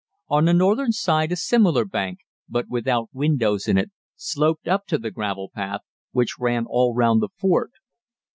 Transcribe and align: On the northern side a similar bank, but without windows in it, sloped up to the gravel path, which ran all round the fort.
On 0.29 0.45
the 0.45 0.53
northern 0.55 0.91
side 0.91 1.31
a 1.31 1.35
similar 1.35 1.85
bank, 1.85 2.21
but 2.49 2.67
without 2.67 3.09
windows 3.13 3.67
in 3.67 3.77
it, 3.77 3.91
sloped 4.15 4.67
up 4.67 4.87
to 4.87 4.97
the 4.97 5.11
gravel 5.11 5.51
path, 5.53 5.81
which 6.11 6.39
ran 6.39 6.65
all 6.65 6.95
round 6.95 7.21
the 7.21 7.29
fort. 7.37 7.73